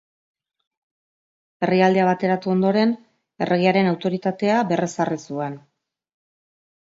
Herrialdea 1.65 2.05
bateratu 2.07 2.51
ondoren, 2.53 2.95
erregearen 3.47 3.91
autoritatea 3.91 4.55
berrezarri 4.71 5.19
zuen. 5.27 5.59